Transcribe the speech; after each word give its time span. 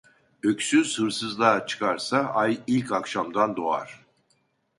Öksüz 0.43 0.99
hırsızlığa 0.99 1.65
çıkarsa 1.65 2.17
ay 2.19 2.59
ilk 2.67 2.91
akşamdan 2.91 3.55
doğar. 3.55 4.05